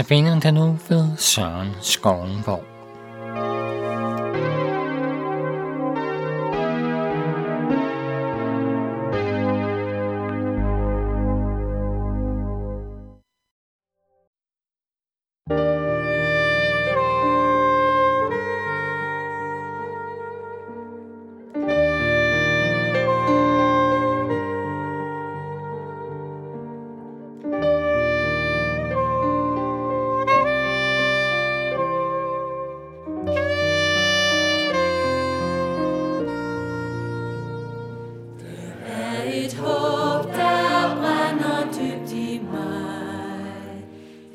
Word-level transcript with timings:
Notabene 0.00 0.40
den 0.40 0.54
nu 0.54 0.78
ved 0.88 1.16
Søren 1.16 1.68
Skovenborg. 1.80 2.79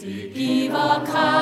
Digiva 0.05 1.01
Kai. 1.03 1.34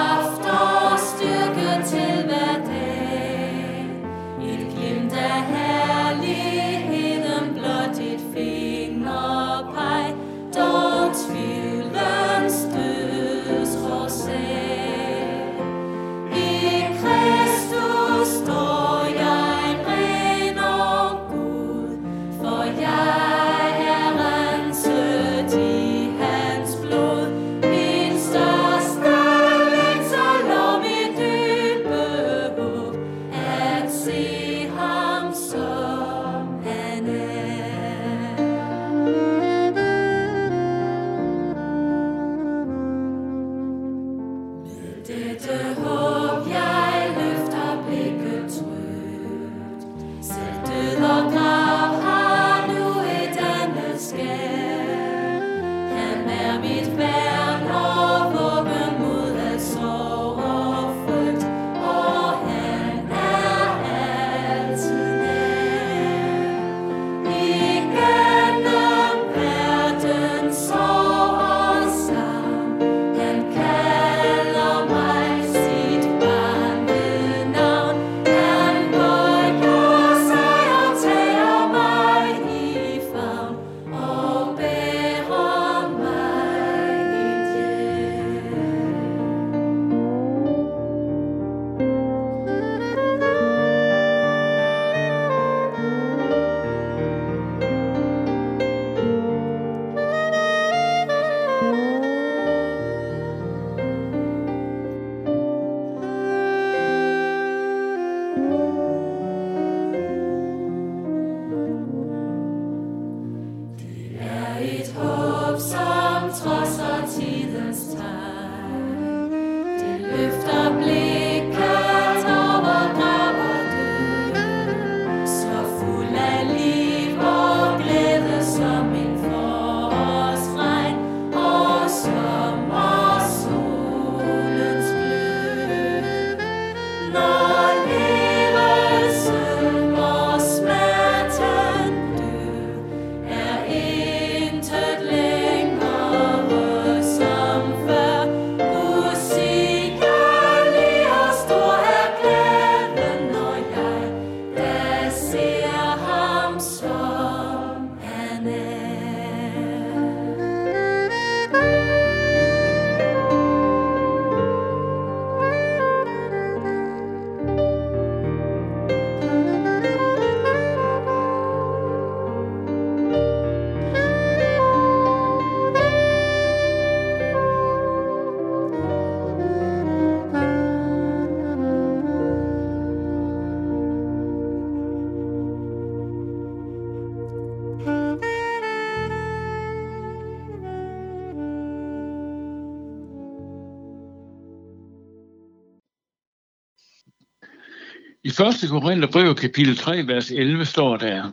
I 198.25 198.29
1. 198.29 198.69
Korintherbrev 198.69 199.35
kapitel 199.35 199.75
3, 199.75 200.07
vers 200.07 200.31
11 200.31 200.65
står 200.65 200.97
der, 200.97 201.31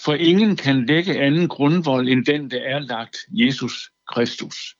For 0.00 0.14
ingen 0.14 0.56
kan 0.56 0.86
lægge 0.86 1.20
anden 1.20 1.48
grundvold 1.48 2.08
end 2.08 2.24
den, 2.24 2.50
der 2.50 2.60
er 2.60 2.78
lagt 2.78 3.16
Jesus 3.30 3.90
Kristus. 4.08 4.76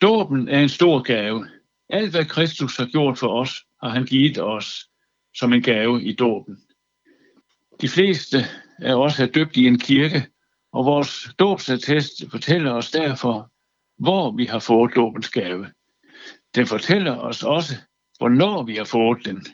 Dåben 0.00 0.48
er 0.48 0.60
en 0.60 0.68
stor 0.68 1.02
gave. 1.02 1.48
Alt 1.88 2.10
hvad 2.10 2.24
Kristus 2.24 2.76
har 2.76 2.86
gjort 2.86 3.18
for 3.18 3.40
os, 3.40 3.64
har 3.82 3.88
han 3.88 4.04
givet 4.04 4.38
os 4.38 4.88
som 5.34 5.52
en 5.52 5.62
gave 5.62 6.02
i 6.02 6.12
dåben. 6.12 6.58
De 7.80 7.88
fleste 7.88 8.38
af 8.78 8.94
os 8.94 9.20
er 9.20 9.26
døbt 9.26 9.56
i 9.56 9.66
en 9.66 9.78
kirke, 9.78 10.26
og 10.72 10.84
vores 10.84 11.28
dåbsattest 11.38 12.30
fortæller 12.30 12.72
os 12.72 12.90
derfor, 12.90 13.50
hvor 13.98 14.36
vi 14.36 14.44
har 14.44 14.58
fået 14.58 14.96
dåbens 14.96 15.28
gave. 15.28 15.66
Den 16.54 16.66
fortæller 16.66 17.16
os 17.16 17.42
også, 17.42 17.76
hvornår 18.20 18.62
vi 18.62 18.76
har 18.76 18.84
fået 18.84 19.24
den. 19.24 19.46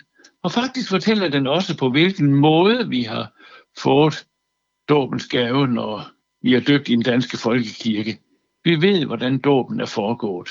Og 0.42 0.52
faktisk 0.52 0.88
fortæller 0.88 1.28
den 1.28 1.46
også 1.46 1.76
på 1.78 1.90
hvilken 1.90 2.34
måde 2.34 2.88
vi 2.88 3.02
har 3.02 3.32
fået 3.78 4.26
dåbens 4.88 5.26
gave, 5.28 5.66
når 5.66 6.10
vi 6.42 6.54
er 6.54 6.60
døbt 6.60 6.88
i 6.88 6.92
den 6.92 7.02
danske 7.02 7.36
folkekirke. 7.36 8.18
Vi 8.64 8.80
ved, 8.80 9.04
hvordan 9.04 9.38
dåben 9.38 9.80
er 9.80 9.86
foregået. 9.86 10.48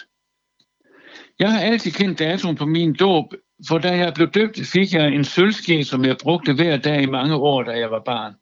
Jeg 1.40 1.52
har 1.52 1.60
altid 1.60 1.92
kendt 1.92 2.20
datoen 2.20 2.56
på 2.56 2.66
min 2.66 2.94
dåb, 2.94 3.34
for 3.68 3.78
da 3.78 3.98
jeg 3.98 4.14
blev 4.14 4.32
døbt, 4.32 4.60
fik 4.74 4.94
jeg 4.94 5.08
en 5.08 5.24
sølvske, 5.24 5.84
som 5.84 6.06
jeg 6.06 6.18
brugte 6.22 6.54
hver 6.54 6.78
dag 6.78 7.02
i 7.02 7.06
mange 7.06 7.36
år, 7.36 7.64
da 7.64 7.72
jeg 7.72 7.92
var 7.92 8.04
barn. 8.06 8.34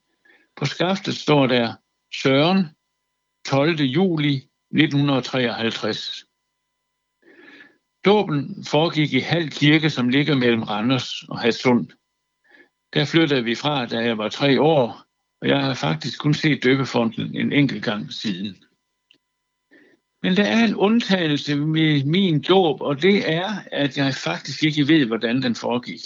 På 0.58 0.66
skaftet 0.66 1.14
står 1.14 1.48
der 1.48 1.74
Søren 2.22 2.66
12. 3.46 3.76
juli 3.82 4.36
1953. 4.36 6.26
Dåben 8.06 8.64
foregik 8.68 9.14
i 9.14 9.20
Halv 9.20 9.50
Kirke, 9.50 9.90
som 9.90 10.10
ligger 10.10 10.36
mellem 10.36 10.64
Randers 10.64 11.24
og 11.30 11.40
Hadsund. 11.40 11.88
Der 12.94 13.06
flyttede 13.06 13.44
vi 13.44 13.56
fra, 13.56 13.86
da 13.86 14.00
jeg 14.00 14.18
var 14.18 14.30
tre 14.30 14.62
år, 14.62 15.04
og 15.42 15.48
jeg 15.48 15.62
har 15.62 15.74
faktisk 15.74 16.20
kun 16.20 16.34
set 16.34 16.64
døbefonden 16.64 17.36
en 17.36 17.52
enkelt 17.52 17.84
gang 17.84 18.14
siden. 18.14 18.56
Men 20.24 20.38
der 20.38 20.44
er 20.44 20.66
en 20.66 20.76
undtagelse 20.76 21.56
med 21.56 22.04
min 22.06 22.42
dåb, 22.42 22.82
og 22.82 23.02
det 23.02 23.34
er, 23.34 23.50
at 23.72 23.98
jeg 23.98 24.14
faktisk 24.14 24.64
ikke 24.64 24.88
ved, 24.88 25.06
hvordan 25.06 25.42
den 25.42 25.56
foregik. 25.56 26.02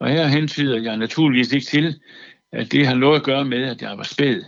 Og 0.00 0.08
her 0.08 0.26
hentyder 0.26 0.82
jeg 0.82 0.96
naturligvis 0.96 1.52
ikke 1.52 1.66
til, 1.66 2.00
at 2.52 2.72
det 2.72 2.86
har 2.86 2.94
noget 2.94 3.16
at 3.16 3.24
gøre 3.24 3.44
med, 3.44 3.62
at 3.62 3.82
jeg 3.82 3.98
var 3.98 4.02
spæd. 4.02 4.42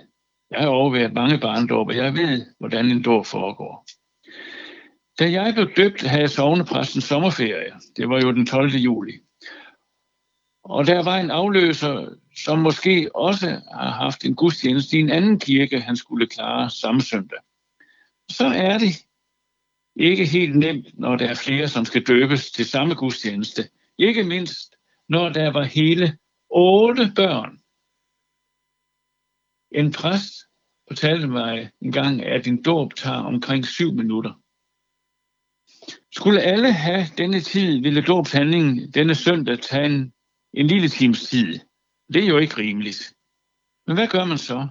Jeg 0.50 0.60
har 0.60 0.68
overværet 0.68 1.12
mange 1.12 1.38
barndåb, 1.38 1.88
og 1.88 1.96
jeg 1.96 2.14
ved, 2.14 2.46
hvordan 2.58 2.90
en 2.90 3.02
dåb 3.02 3.26
foregår. 3.26 3.86
Da 5.20 5.30
jeg 5.30 5.54
blev 5.54 5.74
døbt, 5.76 6.02
havde 6.02 6.28
sovnepræsten 6.28 7.00
sommerferie. 7.00 7.72
Det 7.96 8.08
var 8.08 8.20
jo 8.20 8.32
den 8.32 8.46
12. 8.46 8.68
juli. 8.68 9.12
Og 10.64 10.86
der 10.86 11.04
var 11.04 11.16
en 11.16 11.30
afløser, 11.30 12.14
som 12.44 12.58
måske 12.58 13.10
også 13.14 13.46
har 13.72 13.90
haft 13.90 14.24
en 14.24 14.34
gudstjeneste 14.34 14.96
i 14.96 15.00
en 15.00 15.10
anden 15.10 15.38
kirke, 15.38 15.80
han 15.80 15.96
skulle 15.96 16.26
klare 16.26 16.70
samme 16.70 17.00
søndag. 17.00 17.38
Så 18.30 18.46
er 18.46 18.78
det 18.78 19.06
ikke 19.96 20.26
helt 20.26 20.56
nemt, 20.56 20.98
når 20.98 21.16
der 21.16 21.28
er 21.28 21.34
flere, 21.34 21.68
som 21.68 21.84
skal 21.84 22.06
døbes 22.06 22.50
til 22.50 22.64
samme 22.64 22.94
gudstjeneste. 22.94 23.62
Ikke 23.98 24.24
mindst, 24.24 24.76
når 25.08 25.28
der 25.28 25.52
var 25.52 25.64
hele 25.64 26.18
otte 26.50 27.12
børn. 27.16 27.60
En 29.70 29.92
præst 29.92 30.34
fortalte 30.88 31.26
mig 31.26 31.70
en 31.80 31.92
gang, 31.92 32.22
at 32.22 32.46
en 32.46 32.62
dåb 32.62 32.94
tager 32.94 33.22
omkring 33.22 33.66
syv 33.66 33.92
minutter. 33.92 34.40
Skulle 36.14 36.40
alle 36.40 36.72
have 36.72 37.06
denne 37.18 37.40
tid, 37.40 37.80
ville 37.82 38.02
dåbshandlingen 38.02 38.90
denne 38.90 39.14
søndag 39.14 39.60
tage 39.60 39.86
en, 39.86 40.12
en 40.54 40.66
lille 40.66 40.88
times 40.88 41.22
tid. 41.22 41.58
Det 42.14 42.24
er 42.24 42.28
jo 42.28 42.38
ikke 42.38 42.56
rimeligt. 42.56 43.14
Men 43.86 43.96
hvad 43.96 44.08
gør 44.08 44.24
man 44.24 44.38
så? 44.38 44.68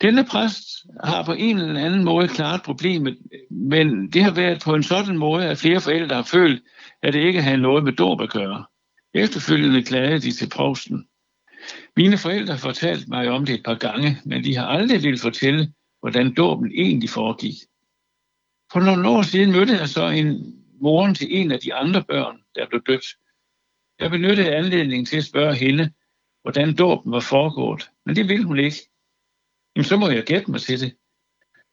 Denne 0.00 0.24
præst 0.24 0.64
har 1.04 1.24
på 1.24 1.32
en 1.32 1.58
eller 1.58 1.80
anden 1.80 2.04
måde 2.04 2.28
klart 2.28 2.62
problemet, 2.64 3.18
men 3.50 4.10
det 4.12 4.22
har 4.24 4.34
været 4.34 4.62
på 4.64 4.74
en 4.74 4.82
sådan 4.82 5.18
måde, 5.18 5.48
at 5.48 5.58
flere 5.58 5.80
forældre 5.80 6.16
har 6.16 6.22
følt, 6.22 6.62
at 7.02 7.14
det 7.14 7.20
ikke 7.20 7.42
havde 7.42 7.62
noget 7.62 7.84
med 7.84 7.92
dåb 7.92 8.20
at 8.20 8.30
gøre. 8.30 8.64
Efterfølgende 9.14 9.82
klagede 9.82 10.20
de 10.20 10.32
til 10.32 10.48
provsten. 10.48 11.06
Mine 11.96 12.18
forældre 12.18 12.58
fortalte 12.58 13.04
mig 13.08 13.28
om 13.28 13.46
det 13.46 13.54
et 13.54 13.64
par 13.64 13.74
gange, 13.74 14.18
men 14.24 14.44
de 14.44 14.56
har 14.56 14.66
aldrig 14.66 15.02
ville 15.02 15.18
fortælle, 15.18 15.72
hvordan 16.00 16.34
dåben 16.34 16.72
egentlig 16.72 17.10
foregik. 17.10 17.54
For 18.74 18.80
nogle 18.80 19.08
år 19.08 19.22
siden 19.22 19.52
mødte 19.52 19.72
jeg 19.72 19.88
så 19.88 20.06
en 20.08 20.62
moren 20.80 21.14
til 21.14 21.36
en 21.36 21.52
af 21.52 21.60
de 21.60 21.74
andre 21.74 22.04
børn, 22.04 22.36
der 22.54 22.68
blev 22.68 22.82
døbt. 22.82 23.06
Jeg 24.00 24.10
benyttede 24.10 24.54
anledningen 24.54 25.06
til 25.06 25.16
at 25.16 25.24
spørge 25.24 25.54
hende, 25.54 25.92
hvordan 26.42 26.76
dåben 26.76 27.12
var 27.12 27.20
foregået, 27.20 27.90
men 28.06 28.16
det 28.16 28.28
ville 28.28 28.44
hun 28.44 28.58
ikke. 28.58 28.76
Jamen, 29.76 29.84
så 29.84 29.96
må 29.96 30.10
jeg 30.10 30.24
gætte 30.24 30.50
mig 30.50 30.60
til 30.60 30.80
det. 30.80 30.96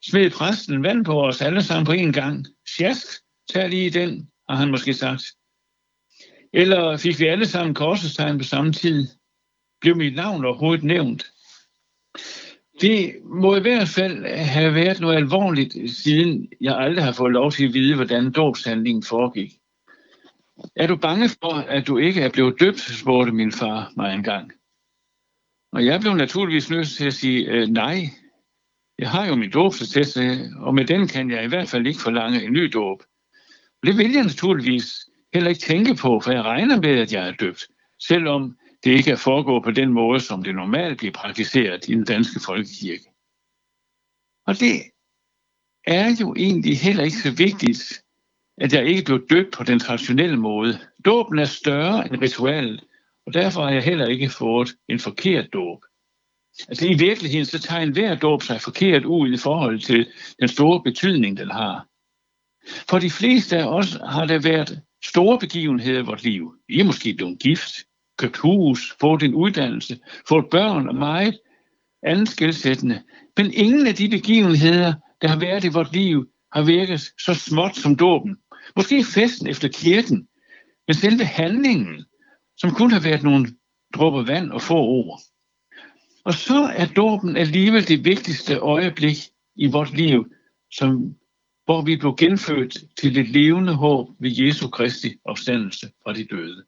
Smed 0.04 0.32
præsten 0.32 0.84
vand 0.84 1.06
på 1.06 1.28
os 1.28 1.42
alle 1.42 1.64
sammen 1.64 1.86
på 1.86 1.92
en 1.92 2.14
gang. 2.14 2.48
Sjask, 2.68 3.08
tag 3.54 3.70
lige 3.70 3.90
den, 3.90 4.30
har 4.50 4.56
han 4.56 4.72
måske 4.72 4.94
sagt. 4.94 5.24
Eller 6.54 6.98
fik 6.98 7.20
vi 7.20 7.26
alle 7.26 7.48
sammen 7.48 7.76
korsestegn 7.76 8.38
på 8.38 8.44
samme 8.44 8.74
tid? 8.74 9.08
Blev 9.82 9.96
mit 9.96 10.16
navn 10.16 10.46
overhovedet 10.46 10.84
nævnt? 10.84 11.24
Det 12.82 13.16
må 13.24 13.56
i 13.56 13.62
hvert 13.62 13.88
fald 13.88 14.26
have 14.36 14.76
været 14.76 15.00
noget 15.00 15.16
alvorligt, 15.16 15.76
siden 15.90 16.50
jeg 16.62 16.78
aldrig 16.78 17.04
har 17.04 17.12
fået 17.12 17.32
lov 17.32 17.52
til 17.52 17.68
at 17.68 17.74
vide, 17.74 17.96
hvordan 17.96 18.32
dåbshandlingen 18.32 19.04
foregik. 19.04 19.52
Er 20.76 20.88
du 20.88 20.96
bange 20.96 21.30
for, 21.30 21.54
at 21.54 21.88
du 21.88 21.98
ikke 21.98 22.22
er 22.22 22.30
blevet 22.30 22.60
døbt, 22.60 22.80
spurgte 22.80 23.32
min 23.32 23.52
far 23.52 23.94
mig 23.96 24.14
engang. 24.14 24.52
Og 25.72 25.86
jeg 25.86 26.00
blev 26.00 26.14
naturligvis 26.14 26.70
nødt 26.70 26.88
til 26.88 27.06
at 27.08 27.14
sige 27.14 27.46
øh, 27.46 27.68
nej. 27.68 28.00
Jeg 29.00 29.10
har 29.10 29.28
jo 29.28 29.36
min 29.36 29.52
dåbsattest, 29.52 30.18
og 30.58 30.76
med 30.76 30.86
den 30.86 31.08
kan 31.08 31.32
jeg 31.32 31.44
i 31.44 31.48
hvert 31.48 31.70
fald 31.70 31.88
ikke 31.88 32.00
forlange 32.00 32.44
en 32.44 32.54
ny 32.54 32.64
dåb. 32.64 33.04
Det 33.86 33.98
vil 33.98 34.12
jeg 34.12 34.24
naturligvis 34.24 35.10
heller 35.34 35.50
ikke 35.50 35.62
tænke 35.62 35.96
på, 35.96 36.20
for 36.20 36.32
jeg 36.32 36.44
regner 36.44 36.82
med, 36.82 37.00
at 37.00 37.14
jeg 37.14 37.28
er 37.28 37.32
døbt, 37.32 37.64
selvom 38.00 38.58
det 38.84 38.92
ikke 38.92 39.12
er 39.12 39.16
foregået 39.16 39.64
på 39.64 39.72
den 39.72 39.94
måde, 39.94 40.20
som 40.20 40.44
det 40.44 40.56
normalt 40.56 40.98
bliver 40.98 41.14
praktiseret 41.14 41.90
i 41.90 41.94
den 41.94 42.06
danske 42.06 42.40
folkekirke. 42.46 43.06
Og 44.48 44.60
det 44.60 44.82
er 45.88 46.16
jo 46.22 46.36
egentlig 46.38 46.80
heller 46.80 47.04
ikke 47.04 47.18
så 47.18 47.32
vigtigt, 47.32 48.04
at 48.58 48.74
jeg 48.74 48.86
ikke 48.86 49.04
blev 49.04 49.28
døbt 49.30 49.54
på 49.54 49.64
den 49.64 49.80
traditionelle 49.80 50.38
måde. 50.38 50.80
Dåben 51.06 51.40
er 51.40 51.46
større 51.46 52.08
end 52.08 52.22
ritualet, 52.22 52.84
og 53.26 53.34
derfor 53.34 53.64
har 53.64 53.72
jeg 53.72 53.84
heller 53.84 54.06
ikke 54.06 54.30
fået 54.30 54.76
en 54.90 55.00
forkert 55.00 55.54
dåb. 55.54 55.86
Altså 56.68 56.88
i 56.88 56.94
virkeligheden, 56.94 57.46
så 57.46 57.60
tager 57.60 57.82
enhver 57.82 58.16
dåb 58.16 58.44
sig 58.44 58.62
forkert 58.62 59.06
ud 59.06 59.34
i 59.34 59.38
forhold 59.38 59.80
til 59.80 60.12
den 60.40 60.48
store 60.48 60.84
betydning, 60.84 61.38
den 61.38 61.52
har. 61.52 61.88
For 62.90 63.00
de 63.00 63.10
fleste 63.10 63.58
af 63.58 63.66
os 63.66 63.92
har 63.92 64.26
der 64.26 64.40
været 64.40 64.82
store 65.04 65.40
begivenheder 65.40 66.00
i 66.00 66.06
vores 66.06 66.24
liv. 66.24 66.56
Vi 66.68 66.80
er 66.80 66.84
måske 66.84 67.14
blevet 67.14 67.40
gift, 67.40 67.72
købt 68.22 68.38
hus, 68.38 68.96
fået 69.00 69.24
en 69.24 69.34
uddannelse, 69.34 70.00
fået 70.28 70.46
børn 70.52 70.88
og 70.88 70.96
meget 70.96 71.40
andet 72.04 72.30
skældsættende. 72.30 73.02
Men 73.38 73.54
ingen 73.54 73.88
af 73.88 73.96
de 73.96 74.10
begivenheder, 74.10 74.94
der 75.22 75.28
har 75.28 75.40
været 75.40 75.64
i 75.64 75.74
vort 75.74 75.94
liv, 75.94 76.28
har 76.54 76.64
virket 76.64 77.02
så 77.26 77.34
småt 77.34 77.76
som 77.76 77.96
dåben. 77.96 78.38
Måske 78.76 79.04
festen 79.04 79.48
efter 79.48 79.68
kirken, 79.68 80.28
men 80.88 80.94
selve 80.94 81.26
handlingen, 81.26 82.06
som 82.58 82.72
kun 82.72 82.92
har 82.92 83.00
været 83.00 83.24
nogle 83.24 83.48
dråber 83.96 84.26
vand 84.26 84.52
og 84.52 84.62
få 84.62 84.78
ord. 84.78 85.20
Og 86.24 86.34
så 86.34 86.72
er 86.76 86.86
dåben 86.86 87.38
alligevel 87.38 87.88
det 87.88 88.06
vigtigste 88.06 88.58
øjeblik 88.58 89.18
i 89.56 89.68
vort 89.72 89.94
liv, 89.94 90.26
som, 90.72 91.16
hvor 91.66 91.82
vi 91.82 91.98
blev 91.98 92.16
genfødt 92.18 92.78
til 93.00 93.18
et 93.18 93.30
levende 93.30 93.74
håb 93.74 94.08
ved 94.20 94.32
Jesu 94.32 94.70
Kristi 94.70 95.16
opstandelse 95.26 95.92
fra 96.04 96.14
de 96.14 96.26
døde. 96.26 96.64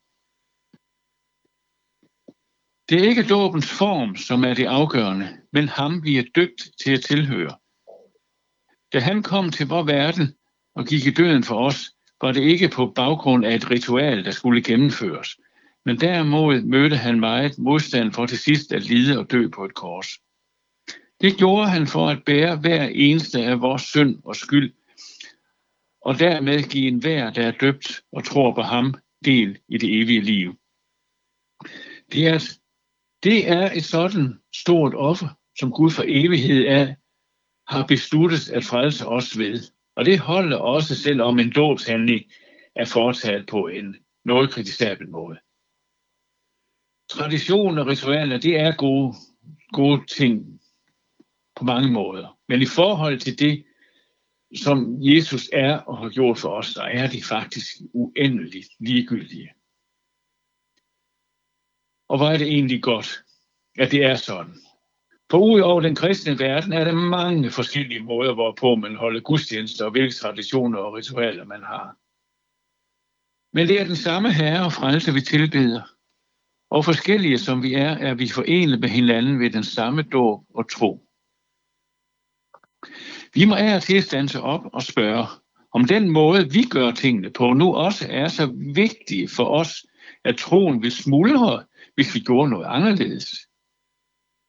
Det 2.93 3.01
er 3.05 3.09
ikke 3.09 3.27
dåbens 3.27 3.71
form, 3.71 4.15
som 4.15 4.43
er 4.43 4.53
det 4.53 4.65
afgørende, 4.65 5.37
men 5.53 5.67
ham 5.67 6.03
vi 6.03 6.17
er 6.17 6.23
døbt 6.35 6.61
til 6.83 6.91
at 6.91 7.01
tilhøre. 7.01 7.55
Da 8.93 8.99
han 8.99 9.23
kom 9.23 9.49
til 9.49 9.67
vores 9.67 9.87
verden 9.87 10.35
og 10.75 10.85
gik 10.85 11.05
i 11.05 11.11
døden 11.11 11.43
for 11.43 11.65
os, 11.65 11.91
var 12.21 12.31
det 12.31 12.41
ikke 12.41 12.69
på 12.69 12.91
baggrund 12.95 13.45
af 13.45 13.55
et 13.55 13.71
ritual, 13.71 14.25
der 14.25 14.31
skulle 14.31 14.63
gennemføres, 14.63 15.37
men 15.85 15.99
derimod 15.99 16.61
mødte 16.61 16.97
han 16.97 17.19
meget 17.19 17.57
modstand 17.57 18.11
for 18.11 18.25
til 18.25 18.37
sidst 18.37 18.73
at 18.73 18.83
lide 18.83 19.19
og 19.19 19.31
dø 19.31 19.47
på 19.47 19.65
et 19.65 19.73
kors. 19.73 20.07
Det 21.21 21.37
gjorde 21.37 21.69
han 21.69 21.87
for 21.87 22.09
at 22.09 22.23
bære 22.25 22.55
hver 22.55 22.83
eneste 22.83 23.43
af 23.43 23.61
vores 23.61 23.81
synd 23.81 24.19
og 24.25 24.35
skyld, 24.35 24.73
og 26.01 26.19
dermed 26.19 26.63
give 26.63 26.87
en 26.87 26.99
hver, 26.99 27.29
der 27.29 27.47
er 27.47 27.51
døbt 27.51 28.01
og 28.11 28.23
tror 28.23 28.55
på 28.55 28.61
ham, 28.61 28.93
del 29.25 29.59
i 29.67 29.77
det 29.77 30.01
evige 30.01 30.21
liv. 30.21 30.55
Det 32.11 32.27
er, 32.27 32.57
det 33.23 33.49
er 33.49 33.71
et 33.71 33.83
sådan 33.83 34.39
stort 34.55 34.93
offer, 34.95 35.27
som 35.59 35.71
Gud 35.71 35.91
for 35.91 36.03
evighed 36.07 36.65
er, 36.67 36.95
har 37.67 37.85
besluttet 37.85 38.49
at 38.49 38.63
frelse 38.63 39.07
os 39.07 39.37
ved. 39.37 39.59
Og 39.95 40.05
det 40.05 40.19
holder 40.19 40.57
også 40.57 40.95
selvom 40.95 41.39
en 41.39 41.51
dåbshandling 41.51 42.21
er 42.75 42.85
foretaget 42.85 43.47
på 43.47 43.67
en 43.67 43.95
noget 44.25 44.51
kritisabel 44.51 45.09
måde 45.09 45.37
tradition 47.09 47.77
og 47.77 47.87
ritualer, 47.87 48.37
det 48.37 48.59
er 48.59 48.75
gode, 48.75 49.13
gode 49.71 50.05
ting 50.05 50.61
på 51.55 51.63
mange 51.63 51.91
måder. 51.91 52.37
Men 52.47 52.61
i 52.61 52.65
forhold 52.65 53.19
til 53.19 53.39
det, 53.39 53.65
som 54.55 54.97
Jesus 54.99 55.49
er 55.53 55.77
og 55.77 55.97
har 55.97 56.09
gjort 56.09 56.37
for 56.37 56.49
os, 56.49 56.67
så 56.67 56.81
er 56.81 57.07
de 57.07 57.23
faktisk 57.23 57.67
uendeligt 57.93 58.67
ligegyldige. 58.79 59.49
Og 62.09 62.17
hvor 62.17 62.27
er 62.27 62.37
det 62.37 62.47
egentlig 62.47 62.83
godt, 62.83 63.23
at 63.79 63.91
det 63.91 64.03
er 64.05 64.15
sådan. 64.15 64.53
For 65.31 65.37
ud 65.37 65.59
over 65.59 65.81
den 65.81 65.95
kristne 65.95 66.39
verden 66.39 66.73
er 66.73 66.83
der 66.83 66.91
mange 66.91 67.51
forskellige 67.51 68.03
måder, 68.03 68.33
hvorpå 68.33 68.75
man 68.75 68.95
holder 68.95 69.19
gudstjenester 69.19 69.85
og 69.85 69.91
hvilke 69.91 70.15
traditioner 70.15 70.79
og 70.79 70.93
ritualer 70.93 71.45
man 71.45 71.63
har. 71.63 71.95
Men 73.53 73.67
det 73.67 73.81
er 73.81 73.85
den 73.85 73.95
samme 73.95 74.33
herre 74.33 74.65
og 74.65 74.73
frelse, 74.73 75.13
vi 75.13 75.21
tilbeder. 75.21 75.81
Og 76.69 76.85
forskellige 76.85 77.37
som 77.37 77.63
vi 77.63 77.73
er, 77.73 77.89
er 77.89 78.13
vi 78.13 78.27
forenet 78.27 78.79
med 78.79 78.89
hinanden 78.89 79.39
ved 79.39 79.49
den 79.49 79.63
samme 79.63 80.01
dåb 80.01 80.39
og 80.55 80.71
tro. 80.71 81.07
Vi 83.33 83.45
må 83.45 83.55
af 83.55 83.75
og 83.75 83.81
til 83.81 84.03
stanse 84.03 84.41
op 84.41 84.61
og 84.73 84.83
spørge, 84.83 85.27
om 85.71 85.85
den 85.85 86.09
måde, 86.09 86.51
vi 86.51 86.63
gør 86.63 86.91
tingene 86.91 87.29
på, 87.29 87.53
nu 87.53 87.75
også 87.75 88.07
er 88.09 88.27
så 88.27 88.45
vigtig 88.75 89.29
for 89.29 89.45
os, 89.45 89.85
at 90.23 90.37
troen 90.37 90.81
vil 90.81 90.91
smuldre, 90.91 91.63
hvis 91.95 92.15
vi 92.15 92.19
gjorde 92.19 92.49
noget 92.49 92.65
anderledes. 92.65 93.27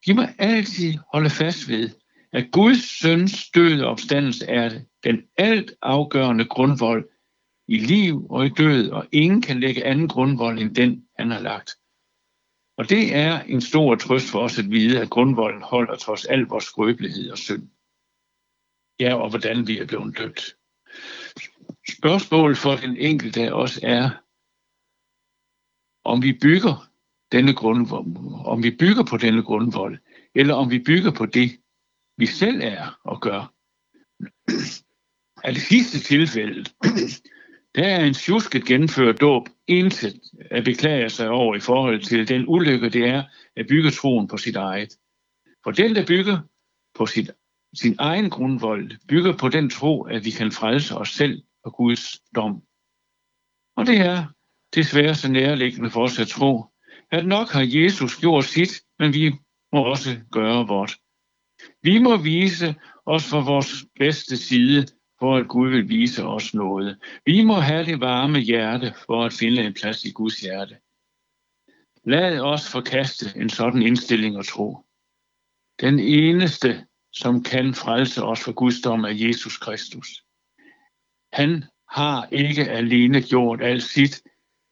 Vi 0.06 0.12
må 0.12 0.22
altid 0.38 0.94
holde 1.12 1.30
fast 1.30 1.68
ved, 1.68 1.90
at 2.32 2.50
Guds 2.52 2.98
søns 3.00 3.50
død 3.50 3.80
og 3.80 3.90
opstandelse 3.90 4.46
er 4.46 4.80
den 5.04 5.22
alt 5.36 5.74
afgørende 5.82 6.44
grundvold 6.44 7.08
i 7.68 7.78
liv 7.78 8.26
og 8.30 8.46
i 8.46 8.48
død, 8.48 8.90
og 8.90 9.06
ingen 9.12 9.42
kan 9.42 9.60
lægge 9.60 9.84
anden 9.84 10.08
grundvold 10.08 10.58
end 10.58 10.74
den, 10.74 11.08
han 11.18 11.30
har 11.30 11.40
lagt. 11.40 11.70
Og 12.76 12.88
det 12.88 13.14
er 13.14 13.42
en 13.42 13.60
stor 13.60 13.94
trøst 13.94 14.30
for 14.30 14.38
os 14.38 14.58
at 14.58 14.70
vide, 14.70 15.00
at 15.00 15.10
grundvolden 15.10 15.62
holder 15.62 15.96
trods 15.96 16.24
al 16.24 16.40
vores 16.40 16.64
skrøbelighed 16.64 17.30
og 17.30 17.38
synd. 17.38 17.68
Ja, 19.00 19.14
og 19.14 19.30
hvordan 19.30 19.66
vi 19.66 19.78
er 19.78 19.86
blevet 19.86 20.18
dødt. 20.18 20.56
Spørgsmålet 21.98 22.58
for 22.58 22.76
den 22.76 22.96
enkelte 22.96 23.40
af 23.42 23.52
os 23.52 23.80
er, 23.82 24.10
om 26.04 26.22
vi 26.22 26.38
bygger 26.42 26.90
denne 27.34 27.54
grundvold, 27.54 28.06
om 28.44 28.62
vi 28.62 28.70
bygger 28.70 29.04
på 29.04 29.16
denne 29.16 29.42
grundvold, 29.42 29.98
eller 30.34 30.54
om 30.54 30.70
vi 30.70 30.78
bygger 30.78 31.10
på 31.10 31.26
det, 31.26 31.50
vi 32.16 32.26
selv 32.26 32.60
er 32.62 33.00
og 33.04 33.20
gør. 33.20 33.52
Af 35.44 35.54
det 35.54 35.62
sidste 35.62 35.98
tilfælde, 35.98 36.64
der 37.74 37.86
er 37.86 38.04
en 38.04 38.14
tjusket 38.14 38.64
gennemført 38.64 39.20
dåb 39.20 39.48
intet 39.66 40.20
at 40.50 40.64
beklage 40.64 41.10
sig 41.10 41.28
over 41.28 41.54
i 41.54 41.60
forhold 41.60 42.02
til 42.02 42.28
den 42.28 42.44
ulykke, 42.48 42.88
det 42.88 43.04
er 43.08 43.22
at 43.56 43.66
bygge 43.68 43.90
troen 43.90 44.28
på 44.28 44.36
sit 44.36 44.56
eget. 44.56 44.98
For 45.64 45.70
den, 45.70 45.94
der 45.94 46.06
bygger 46.06 46.38
på 46.94 47.06
sit, 47.06 47.30
sin 47.74 47.96
egen 47.98 48.30
grundvold, 48.30 48.90
bygger 49.08 49.36
på 49.36 49.48
den 49.48 49.70
tro, 49.70 50.02
at 50.02 50.24
vi 50.24 50.30
kan 50.30 50.52
frelse 50.52 50.96
os 50.96 51.08
selv 51.08 51.42
og 51.64 51.74
Guds 51.74 52.18
dom. 52.34 52.62
Og 53.76 53.86
det 53.86 54.00
er 54.00 54.26
desværre 54.74 55.14
så 55.14 55.28
nærliggende 55.28 55.90
for 55.90 56.02
os 56.02 56.18
at 56.18 56.28
tro, 56.28 56.73
at 57.14 57.26
nok 57.26 57.48
har 57.48 57.66
Jesus 57.66 58.16
gjort 58.16 58.44
sit, 58.44 58.82
men 58.98 59.14
vi 59.14 59.32
må 59.72 59.84
også 59.84 60.20
gøre 60.32 60.66
vort. 60.66 60.96
Vi 61.82 61.98
må 61.98 62.16
vise 62.16 62.74
os 63.06 63.24
fra 63.30 63.40
vores 63.40 63.84
bedste 63.98 64.36
side, 64.36 64.86
for 65.18 65.36
at 65.36 65.48
Gud 65.48 65.70
vil 65.70 65.88
vise 65.88 66.24
os 66.24 66.54
noget. 66.54 66.98
Vi 67.26 67.44
må 67.44 67.54
have 67.54 67.84
det 67.86 68.00
varme 68.00 68.38
hjerte 68.38 68.94
for 69.06 69.24
at 69.24 69.32
finde 69.32 69.62
en 69.62 69.74
plads 69.74 70.04
i 70.04 70.10
Guds 70.10 70.40
hjerte. 70.40 70.76
Lad 72.04 72.40
os 72.40 72.70
forkaste 72.70 73.32
en 73.36 73.50
sådan 73.50 73.82
indstilling 73.82 74.36
og 74.36 74.46
tro. 74.46 74.78
Den 75.80 75.98
eneste, 75.98 76.86
som 77.12 77.42
kan 77.42 77.74
frelse 77.74 78.24
os 78.24 78.44
for 78.44 78.52
Guds 78.52 78.80
dom, 78.80 79.04
er 79.04 79.08
Jesus 79.08 79.58
Kristus. 79.58 80.08
Han 81.32 81.64
har 81.90 82.28
ikke 82.32 82.70
alene 82.70 83.22
gjort 83.22 83.62
alt 83.62 83.82
sit, 83.82 84.22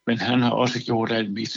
men 0.06 0.18
han 0.18 0.40
har 0.40 0.50
også 0.50 0.84
gjort 0.84 1.12
alt 1.12 1.32
mit. 1.32 1.56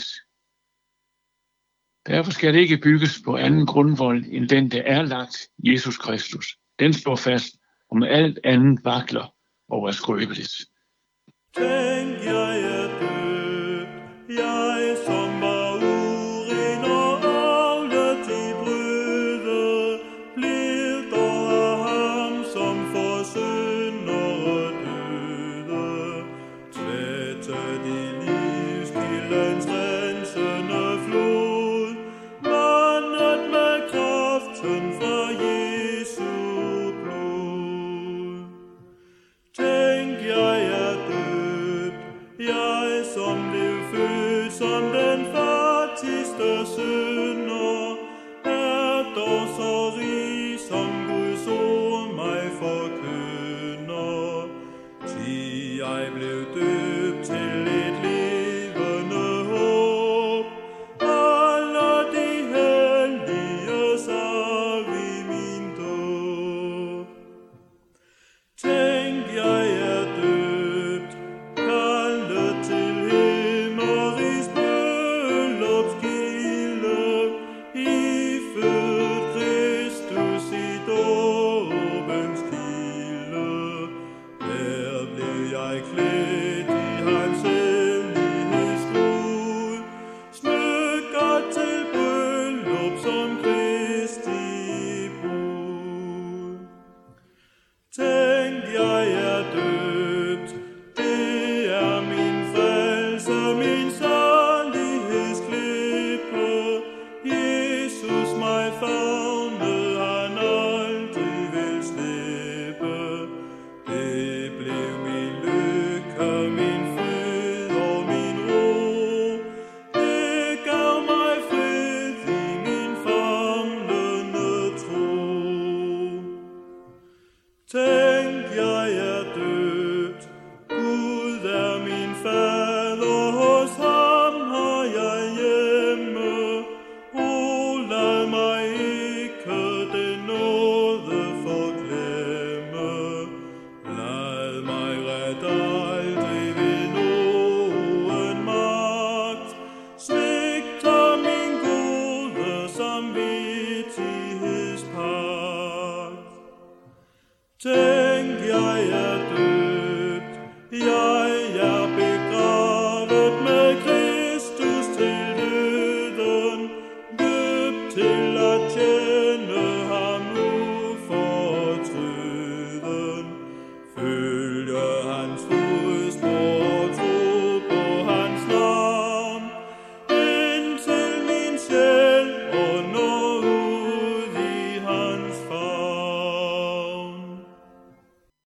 Derfor 2.06 2.30
skal 2.30 2.54
det 2.54 2.60
ikke 2.60 2.78
bygges 2.78 3.20
på 3.24 3.36
anden 3.36 3.66
grundvold 3.66 4.24
end 4.28 4.48
den, 4.48 4.70
der 4.70 4.82
er 4.82 5.02
lagt 5.02 5.36
Jesus 5.58 5.96
Kristus. 5.98 6.46
Den 6.78 6.92
står 6.92 7.16
fast, 7.16 7.56
om 7.90 8.02
alt 8.02 8.38
andet 8.44 8.84
vakler 8.84 9.34
og 9.68 9.88
er 9.88 9.92
skrøbeligt. 9.92 10.52
Tænk, 11.56 12.24
jeg 12.24 12.60
er 12.60 13.00
død, 13.00 13.86
jeg 14.28 14.65